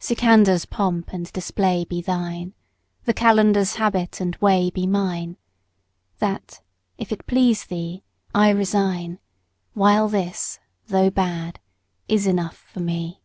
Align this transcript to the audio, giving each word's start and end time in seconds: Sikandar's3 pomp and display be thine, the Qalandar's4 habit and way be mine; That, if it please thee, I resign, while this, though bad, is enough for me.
Sikandar's3 0.00 0.68
pomp 0.68 1.12
and 1.12 1.32
display 1.32 1.84
be 1.84 2.02
thine, 2.02 2.54
the 3.04 3.14
Qalandar's4 3.14 3.76
habit 3.76 4.20
and 4.20 4.34
way 4.40 4.68
be 4.68 4.84
mine; 4.84 5.36
That, 6.18 6.60
if 6.98 7.12
it 7.12 7.24
please 7.28 7.66
thee, 7.66 8.02
I 8.34 8.50
resign, 8.50 9.20
while 9.74 10.08
this, 10.08 10.58
though 10.88 11.10
bad, 11.10 11.60
is 12.08 12.26
enough 12.26 12.56
for 12.56 12.80
me. 12.80 13.22